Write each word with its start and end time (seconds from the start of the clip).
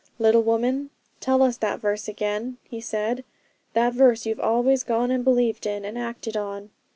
'Little 0.17 0.41
woman, 0.41 0.89
tell 1.19 1.43
us 1.43 1.57
that 1.57 1.79
verse 1.79 2.07
again,' 2.07 2.57
he 2.63 2.81
said, 2.81 3.23
'that 3.73 3.93
verse 3.93 4.21
as 4.21 4.25
you've 4.25 4.39
always 4.39 4.81
gone 4.81 5.11
and 5.11 5.23
believed 5.23 5.67
in, 5.67 5.85
and 5.85 5.95
acted 5.95 6.35
on.' 6.35 6.71